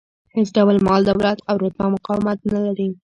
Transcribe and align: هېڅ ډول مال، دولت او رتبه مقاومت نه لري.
هېڅ 0.35 0.47
ډول 0.57 0.77
مال، 0.87 1.01
دولت 1.09 1.37
او 1.49 1.55
رتبه 1.63 1.85
مقاومت 1.95 2.39
نه 2.53 2.59
لري. 2.65 2.89